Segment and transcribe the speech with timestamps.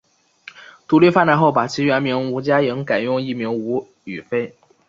[0.87, 4.51] 独立发展后把其原名吴家颖改用艺名吴雨霏。